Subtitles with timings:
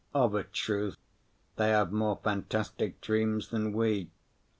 [0.15, 0.97] Of a truth,
[1.57, 4.09] they have more fantastic dreams than we.